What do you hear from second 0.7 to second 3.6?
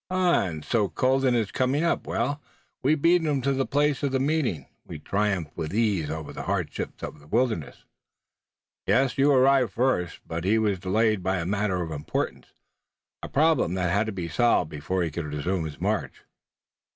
Colden is coming up? Well, we beat him to